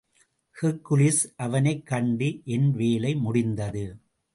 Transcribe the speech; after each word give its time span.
Hercules 0.61 1.23
அவனைக் 1.35 1.85
கண்டு, 1.85 2.41
என் 2.45 2.71
வேலை 2.71 3.15
முடிந்தது. 3.15 3.97